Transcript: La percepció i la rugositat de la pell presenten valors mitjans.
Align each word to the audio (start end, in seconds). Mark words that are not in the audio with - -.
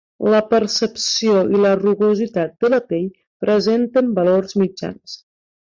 La 0.35 0.37
percepció 0.53 1.35
i 1.57 1.61
la 1.65 1.75
rugositat 1.83 2.57
de 2.65 2.73
la 2.75 2.81
pell 2.89 3.07
presenten 3.47 4.13
valors 4.21 4.63
mitjans. 4.65 5.21